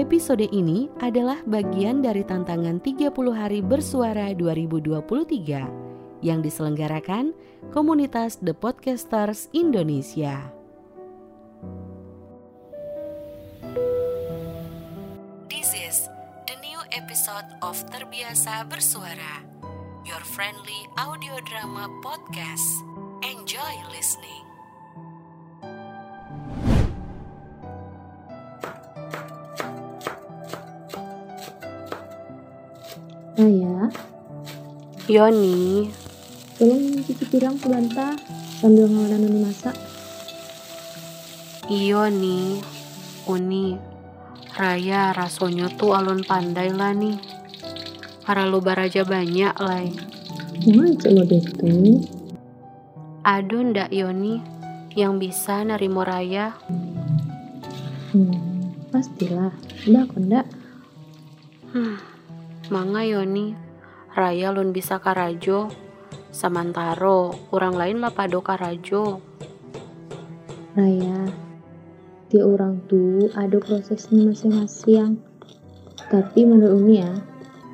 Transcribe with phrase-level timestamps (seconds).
[0.00, 7.36] Episode ini adalah bagian dari tantangan 30 hari bersuara 2023 yang diselenggarakan
[7.68, 10.56] komunitas The Podcasters Indonesia.
[15.52, 16.08] This is
[16.48, 19.44] the new episode of Terbiasa Bersuara,
[20.08, 22.88] your friendly audio drama podcast.
[23.20, 24.49] Enjoy listening.
[33.40, 33.88] Ayah,
[35.08, 35.88] Yoni,
[36.60, 38.12] tolong cuci piring sebentar
[38.60, 39.72] sambil ngawalan Uni masak.
[41.72, 42.60] iyo nih,
[43.24, 43.80] Uni,
[44.60, 47.16] Raya rasanya tuh alun pandai lah nih.
[48.28, 49.88] Para lo baraja banyak lah.
[49.88, 51.96] Aja lo itu.
[53.24, 54.44] Aduh ndak Yoni
[54.92, 56.52] yang bisa nerimo Raya.
[58.12, 58.36] Hmm,
[58.92, 59.56] pastilah.
[59.88, 60.46] Udah kok ndak.
[61.72, 62.09] Hmm,
[62.70, 63.52] manga Yoni,
[64.10, 65.70] Raya lun bisa karajo.
[66.30, 69.18] Samantaro, orang lain lah pado karajo.
[70.78, 71.26] Raya,
[72.30, 75.18] tiap orang tuh ada prosesnya masing-masing.
[76.10, 77.10] Tapi menurut Umi ya,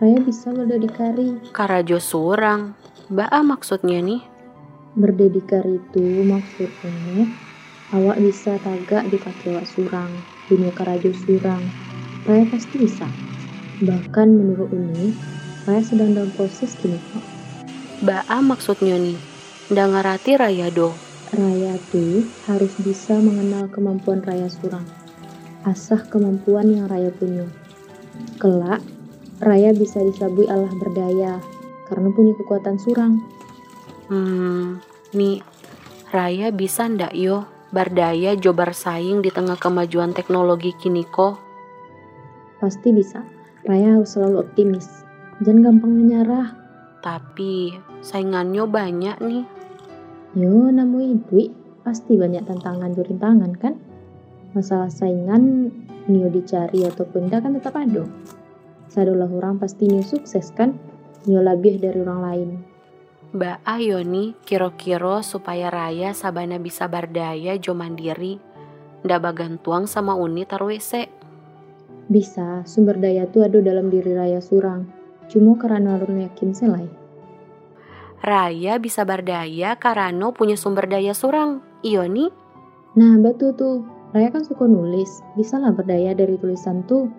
[0.00, 1.52] Raya bisa berdedikari.
[1.52, 2.76] Karajo surang.
[3.12, 4.24] Baa maksudnya nih?
[4.96, 7.28] Berdedikari itu maksudnya
[7.92, 10.08] awak bisa tagak di kaki awak surang,
[10.48, 11.60] dunia karajo surang.
[12.24, 13.08] Raya pasti bisa.
[13.76, 15.12] Bahkan menurut Umi,
[15.68, 17.20] Raya sedang dalam proses gini kok.
[18.08, 19.20] Baa maksudnya nih?
[19.68, 20.96] Ngerti Raya do.
[21.36, 24.86] Raya tuh harus bisa mengenal kemampuan Raya surang.
[25.68, 27.44] Asah kemampuan yang Raya punya.
[28.40, 28.80] Kelak,
[29.44, 31.36] Raya bisa disabui Allah berdaya
[31.92, 33.20] karena punya kekuatan surang.
[34.08, 34.80] Hmm,
[35.12, 35.44] nih
[36.14, 41.36] Raya bisa ndak yo berdaya jo bersaing di tengah kemajuan teknologi kini kok?
[42.56, 43.35] Pasti bisa.
[43.66, 45.02] Raya harus selalu optimis.
[45.42, 46.54] Jangan gampang menyerah.
[47.02, 49.44] Tapi saingannya banyak nih.
[50.38, 51.50] Yo, namu duit
[51.82, 53.74] pasti banyak tantangan rintangan kan?
[54.54, 55.74] Masalah saingan
[56.06, 58.06] Nio dicari ataupun tidak kan tetap ada.
[58.86, 60.78] Sadolah orang pasti Nio sukses kan?
[61.26, 62.50] Nio lebih dari orang lain.
[63.34, 68.38] Mbak ayo nih kiro-kiro supaya Raya sabana bisa berdaya jo mandiri.
[69.02, 71.10] Ndak bagantuang sama uni taruh WC.
[72.06, 74.86] Bisa, sumber daya tuh ada dalam diri Raya Surang.
[75.26, 76.86] Cuma karena orang yakin selai.
[78.22, 81.60] Raya bisa berdaya karena punya sumber daya surang.
[81.82, 82.30] Iyo nih.
[82.96, 83.84] Nah, betul tuh.
[84.14, 85.20] Raya kan suka nulis.
[85.36, 87.10] Bisa lah berdaya dari tulisan tuh.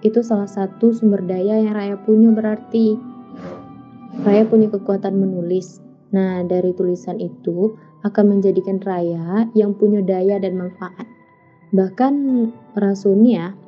[0.00, 2.96] Itu salah satu sumber daya yang Raya punya berarti.
[4.24, 5.82] Raya punya kekuatan menulis.
[6.14, 7.76] Nah, dari tulisan itu
[8.06, 11.04] akan menjadikan Raya yang punya daya dan manfaat.
[11.74, 12.14] Bahkan
[12.78, 13.65] Rasunia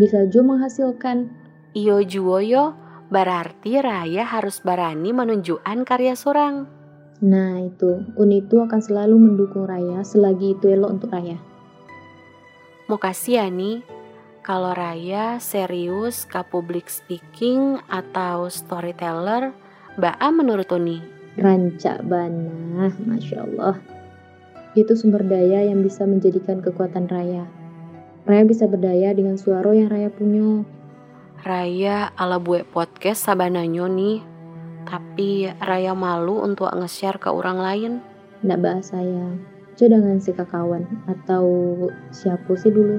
[0.00, 1.32] bisa juga menghasilkan.
[1.76, 2.72] Iyo juo yo,
[3.12, 6.64] berarti Raya harus berani menunjukkan karya surang.
[7.20, 8.04] Nah, itu.
[8.16, 11.36] Uni itu akan selalu mendukung Raya selagi itu elok untuk Raya.
[12.88, 13.82] Mau kasih ya nih,
[14.46, 19.50] kalau Raya serius ke public speaking atau storyteller,
[19.96, 21.00] Baa menurut Uni.
[21.40, 23.76] Rancak banah, Masya Allah.
[24.76, 27.48] Itu sumber daya yang bisa menjadikan kekuatan Raya.
[28.26, 30.66] Raya bisa berdaya dengan suara yang Raya punya.
[31.46, 34.18] Raya ala buat podcast sabananyo nih,
[34.82, 37.92] tapi Raya malu untuk nge-share ke orang lain.
[38.42, 39.30] Nggak bahas saya.
[39.78, 41.46] Coba dengan si kawan atau
[42.10, 42.98] siapa sih dulu.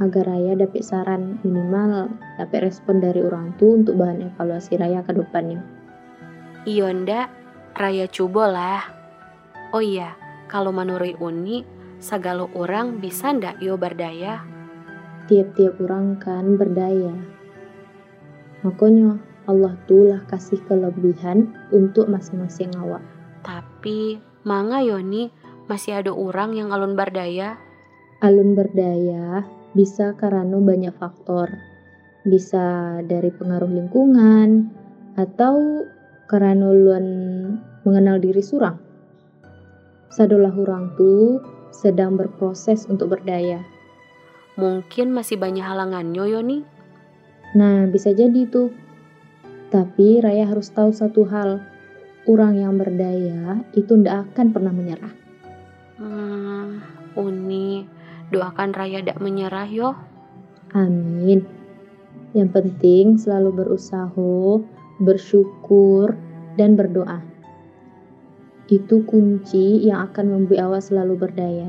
[0.00, 2.08] Agar Raya dapat saran minimal
[2.40, 5.60] dapat respon dari orang tua untuk bahan evaluasi Raya ke depannya.
[6.64, 7.28] Iyo ndak,
[7.76, 8.82] Raya coba lah.
[9.76, 10.16] Oh iya,
[10.48, 14.42] kalau menurut Uni, segala orang bisa ndak yo berdaya?
[15.30, 17.14] Tiap-tiap orang kan berdaya.
[18.66, 23.02] Makanya Allah tuh lah kasih kelebihan untuk masing-masing awak.
[23.46, 25.30] Tapi, manga Yoni
[25.70, 27.54] masih ada orang yang alun berdaya.
[28.22, 31.50] Alun berdaya bisa karena banyak faktor.
[32.26, 34.70] Bisa dari pengaruh lingkungan
[35.18, 35.86] atau
[36.30, 37.06] karena luan
[37.82, 38.78] mengenal diri surang.
[40.12, 41.42] Sadolah orang tuh
[41.72, 43.64] sedang berproses untuk berdaya.
[44.60, 46.58] Mungkin masih banyak halangannya Yoni.
[47.56, 48.68] Nah, bisa jadi tuh.
[49.72, 51.64] Tapi Raya harus tahu satu hal.
[52.28, 55.14] Orang yang berdaya itu ndak akan pernah menyerah.
[55.96, 56.84] Hmm,
[57.16, 57.88] Uni,
[58.28, 59.96] doakan Raya dak menyerah yo.
[60.76, 61.44] Amin.
[62.36, 64.60] Yang penting selalu berusaha,
[65.00, 66.12] bersyukur,
[66.60, 67.31] dan berdoa
[68.72, 71.68] itu kunci yang akan membuat awak selalu berdaya.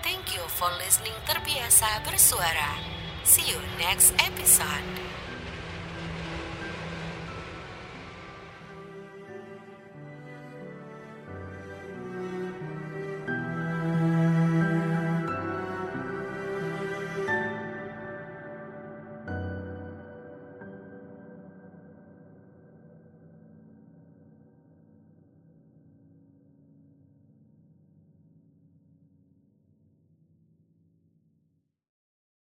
[0.00, 2.80] Thank you for listening terbiasa bersuara.
[3.28, 5.25] See you next episode.